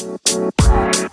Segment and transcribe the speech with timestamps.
[0.00, 1.09] Bye.